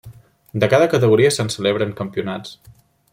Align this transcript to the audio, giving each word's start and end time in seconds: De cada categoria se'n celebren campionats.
De 0.63 0.69
cada 0.71 0.87
categoria 0.93 1.33
se'n 1.37 1.53
celebren 1.57 1.95
campionats. 2.03 2.57